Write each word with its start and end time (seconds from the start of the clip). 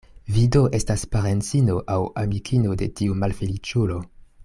Vi 0.35 0.45
do 0.55 0.61
estas 0.77 1.03
parencino 1.15 1.75
aŭ 1.97 1.99
amikino 2.25 2.79
de 2.83 2.89
tiu 3.01 3.19
malfeliĉulo? 3.25 4.01